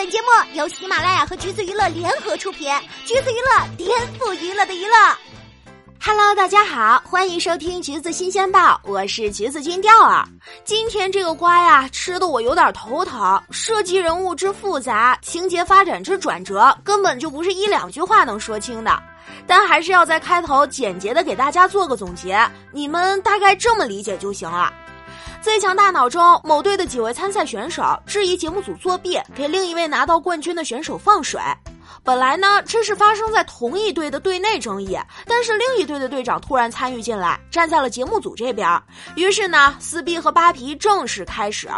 [0.00, 2.72] 本节目由喜马拉雅和橘子娱乐联合出品，
[3.04, 4.96] 橘子娱乐颠覆娱乐的娱乐。
[6.02, 10.26] Hello，大家好，欢迎收听橘子新鲜报，我是橘子君钓儿。
[10.64, 19.02] 今天这个瓜呀，吃的我有点头疼，设计人物之复杂，情节发展之转折，根本就不是一两句话能说清的。
[19.46, 22.40] 但还是要在开头简洁的给大家做个总结，
[22.72, 24.72] 你们大概这么理解就行了。
[25.42, 31.40] 最强大脑中，某队的几位参赛选手质疑节目组作弊，给另一位拿到冠军的选手放水。
[32.10, 38.68] 本来呢，这是发生在同一队的队内争议，但是另一队的队长突然参与进来，站在了节目组这边，
[39.14, 41.68] 于是呢，撕逼和扒皮正式开始。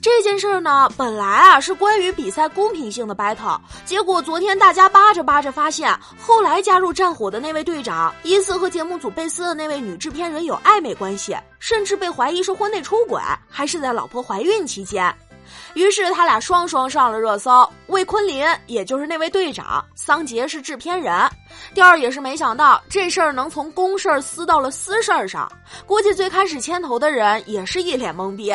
[0.00, 5.92] 这件事呢，本来啊是关于比赛公平性的 battle，结果昨天大家扒着扒着发现，
[6.24, 15.12] 后来加入战火的那位队长疑似和节目组被撕的那位女制片人有暧昧关系，甚至被怀疑是婚内出轨，还是在老婆怀孕期间。
[15.74, 17.68] 于是他俩双双上了热搜。
[17.88, 21.12] 魏坤林，也就是那位队长，桑杰是制片人。
[21.74, 25.50] 第二也是没想到这事儿能从公事儿撕到了私事儿上。
[25.86, 28.54] 估计最开始牵头的人也是一脸懵逼。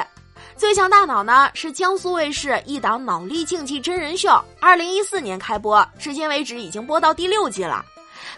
[0.56, 7.84] 最强大脑呢是江苏卫视一档脑力竞技真人秀，二零一四年开播，至今为止已经播到第六季了。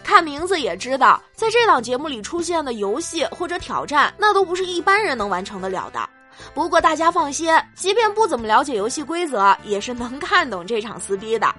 [0.04, 6.08] 看名字也知道，在这档节目里出现的游戏或者挑战，那都不是一般人能完成得了的。
[6.54, 11.52] 不过大家放心，即便不怎么了解游戏规则，也是能看懂这场撕逼的。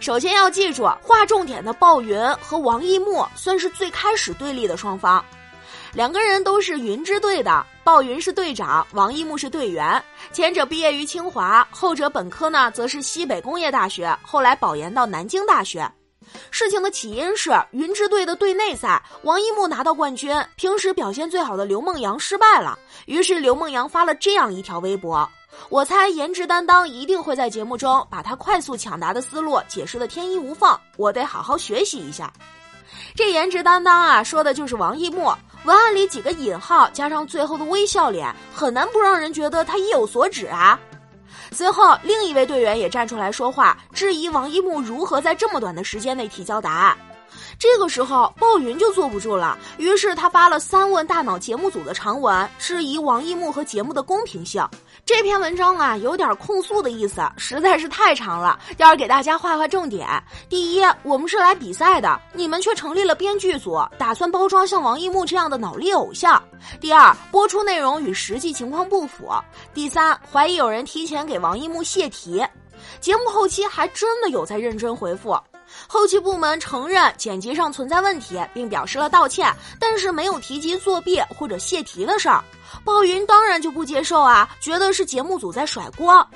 [0.00, 5.24] 首先要记住，划重点的鲍云和王一木算是最开始对立的双方，
[5.92, 10.02] 两个人都是云支队的，鲍云是队长，王一木是队员。
[10.32, 15.88] 前者毕业于清华，后者本科呢则是西北工业大学，后来保研到南京大学。
[16.50, 22.78] 事情的起因是云之队的队内赛，王一木拿到冠军，平时表现最好的刘梦阳失败了。
[23.06, 25.28] 于是刘梦阳发了这样一条微博
[25.70, 32.32] ：“我猜颜值担当一定会在节目中把他快速抢答的思路解释的天衣无缝，我得好好学习一下。”
[33.14, 35.32] 这颜值担当啊，说的就是王一木。
[35.64, 40.78] 文案里几个引号加上最后的微笑脸，很难不让人觉得他意有所指啊。
[41.52, 46.96] 随后，另一位队员也站出来说话，质疑王一木如何在这么短的时间内提交答案。
[47.58, 54.66] 这个时候，鲍云就坐不住了，于是他发了三问大脑节目组的长文，质疑王一木和节目的公平性。
[55.06, 58.58] 这篇文章啊，有点控诉的意思，实在是太长了。
[58.78, 60.04] 要是给大家画画重点：
[60.48, 66.42] 第一，我们是来比赛的，你们却成立了编剧组，打算包装像王一木这样的脑力偶像；
[66.80, 69.26] 第二，播出内容与实际情况不符；
[69.72, 72.44] 第三，怀疑有人提前给王一木泄题。
[73.00, 75.38] 节目后期还真的有在认真回复。
[75.86, 82.42] 后期部门承认剪辑上存在问题，并表示了道歉，但是没有提及作弊或者泄题的事儿。
[82.84, 86.26] 鲍云当然就不接受啊，觉得是节目组在甩锅。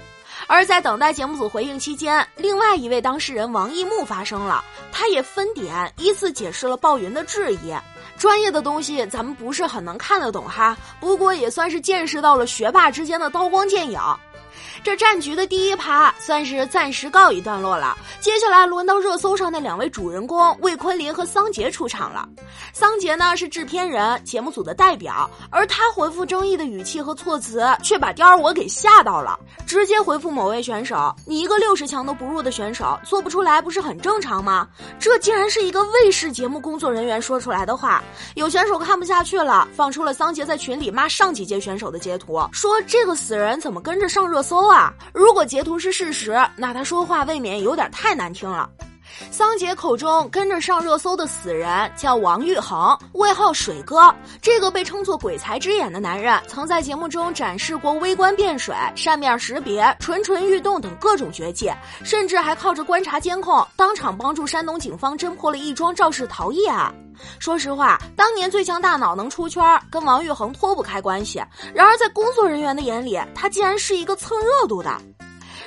[0.47, 7.75] 而在等待节目组回应期间，另外一位当事人王一木发声了，他也分点依次解释了鲍云的质疑。
[8.17, 14.01] 专业的东西咱们不是很能看得懂哈，不过也算是见识到了学霸之间的刀光剑影。
[14.83, 22.29] 这战局的第一趴算是暂时告一段落了，接下来轮到热搜上那两位主人公魏坤林和桑杰出场了。
[22.73, 34.67] 桑杰呢是制片人，节目组的代表，而他回复争议的语气和措辞却把雕儿我给吓到了，直接回复某位选手：“你一个六十强都不入的选手，做不出来不是很正常吗？”
[34.99, 38.03] 这竟然是一个卫视节目工作人员说出来的话。
[38.35, 44.50] 有选手看不下去了，放出了桑杰在群里骂上几届选手的截图，说这个死人怎么跟着上热搜。
[44.51, 44.93] 搜啊！
[45.15, 48.69] 如果截图是事实，那他说话未免有点太难听了。
[49.31, 54.15] 桑杰口中跟着上热搜的死人叫王玉恒，外号水哥。
[54.41, 61.71] 这个被称作鬼才之眼的男人，曾在节目中展示过微观变水、扇面识别、蠢蠢欲动等各种绝技，
[62.05, 66.93] 甚至还靠着观察监控，当场帮助山东警方侦破了一桩肇事逃逸案。
[67.39, 71.43] 说实话，当年最强大脑能出圈，跟王玉恒脱不开关系。
[71.75, 74.91] 然而在工作人员的眼里，他竟然是一个蹭热度的。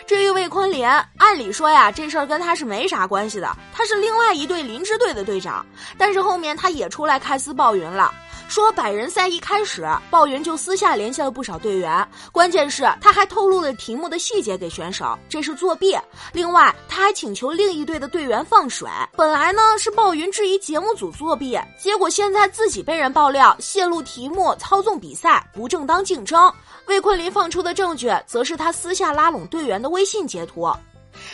[0.06, 0.86] 至于魏坤林，
[1.18, 5.66] 按理说呀，这事儿跟他是没啥关系的，他是另外一队林芝队的队长。
[5.98, 8.14] 但是后面他也出来开撕鲍云了。
[8.50, 15.98] 说百人赛一开始，鲍云就私下联系了不少队员，关键是他还透露了题目的细节给选手，这是作弊。
[16.34, 18.88] 另外，他还请求另一队的队员放水。
[19.16, 26.54] 本来呢是鲍云质疑节目组作弊，结果现在自己被人爆料泄露题目、操纵比赛、不正当竞争。
[26.86, 30.70] 魏坤林放出的证据，则是他私下拉拢队员的微信截图。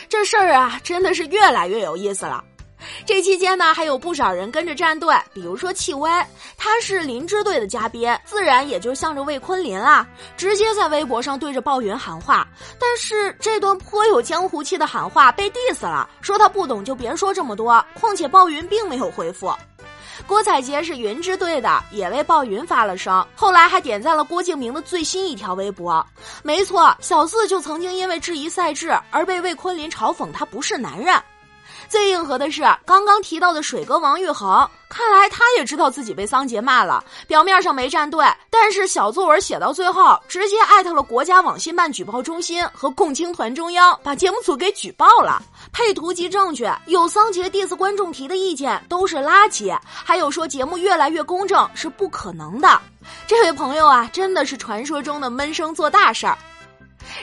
[0.08, 2.44] 这事儿啊，真的是越来越有意思了。
[3.04, 6.10] 这期间呢，还有不少人跟着站队，比如说戚薇，
[6.56, 12.46] 他是林芝队的嘉宾，自然也就向着魏坤林啦，直接在微博上对着鲍云喊话。
[12.78, 17.84] 但是这段颇有江湖气的喊话被 diss 了，说他不懂就别说这么多。
[17.94, 19.52] 况且鲍云并没有回复。
[20.26, 26.04] 郭采洁是云支队的，也为鲍云发了声，后来还点赞了郭敬明的最新一条微博。
[26.42, 31.20] 没错，小四就曾经因为质疑赛制而被魏坤林嘲讽他不是男人。
[31.88, 45.42] 最硬核的是刚刚提到的水哥王昱珩，看来他也知道自己被桑杰骂了，表面上没站队，但是小作文写到最后，直接艾特了国家网信办举报中心和共青团中央，把节目组给举报了。
[45.72, 52.80] 配图及证据，有桑杰 diss 观众提的意见都是垃圾，还有说节目越来越公正是不可能的。
[53.26, 56.36] 这位朋友啊，真的是传说中的闷声做大事儿。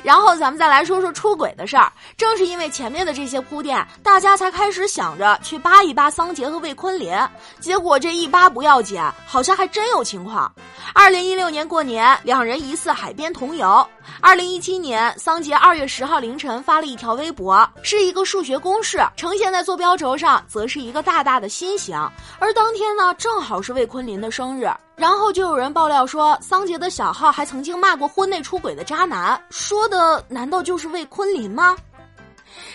[0.04, 1.92] 然后咱们再来说说出轨的事儿。
[2.16, 7.14] 正是因为前面的这些铺垫，大家才开始想着去扒一扒桑杰和魏坤林。
[7.60, 10.52] 结果这一扒不要紧，好像还真有情况。
[10.94, 13.86] 二零一六年过年，两人疑似海边同游。
[14.22, 21.98] 二零一七年，桑杰二月十号凌晨发了一条微博，是一个数学公式，呈现在坐标轴上，则是一个大大的心形。
[22.40, 24.70] 而当天呢，正好是魏坤林的生日。
[24.98, 31.78] 然后就有人爆料说，桑杰的小号还曾经骂过婚内出轨的渣男，说的难道就是魏坤林吗？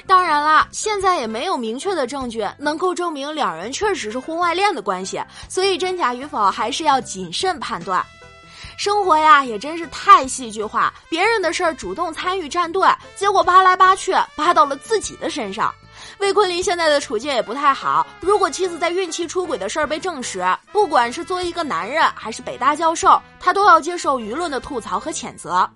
[0.07, 8.05] 当然啦，现在也没有明确的证据能够证明两人确实是婚外恋的关系，所以真假与否还是要谨慎判断。
[8.77, 15.75] 生活呀，也真是太戏剧化，别人的事儿主动参与站队，结果扒来扒去，扒到了自己的身上。
[16.19, 18.07] 魏坤林现在的处境也不太好。
[18.21, 25.69] 如果妻子在孕期出轨的事儿被证实，不管是作为一个男人还是北大教授，他都要接受舆论的吐槽和谴责。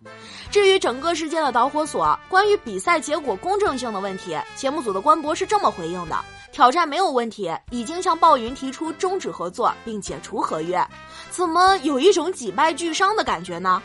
[0.51, 6.17] 至于整个事件的导火索，关于比赛结果公正性的问题，节目组的官博是这么回应的：
[6.53, 10.87] 挑战没有问题，已经向鲍云提出终止合作并解除合约。
[11.31, 13.83] 怎么有一种几败俱伤的感觉呢？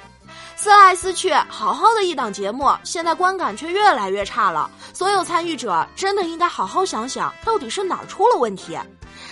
[0.62, 4.70] 撕来撕去，好好的一档节目，现在观感却越来越差了。
[4.94, 8.78] 所有参与者真的应该好好想想，到底是哪儿出了问题。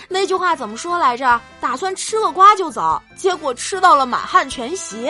[0.08, 1.40] 那句话怎么说来着？
[1.60, 5.08] 打算吃个瓜就走，结果吃到了满汉全席。